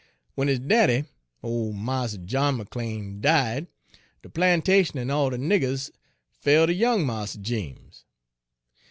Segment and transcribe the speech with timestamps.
[0.35, 1.07] Page 71 W'en his daddy,
[1.43, 3.67] ole Mars John McLean, died,
[4.23, 5.91] de plantation en all de niggers
[6.31, 8.05] fell ter young Mars Jeems.